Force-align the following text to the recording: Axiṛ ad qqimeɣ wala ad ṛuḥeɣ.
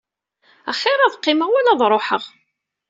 Axiṛ 0.71 0.99
ad 1.01 1.15
qqimeɣ 1.17 1.49
wala 1.51 1.71
ad 1.73 1.81
ṛuḥeɣ. 1.93 2.23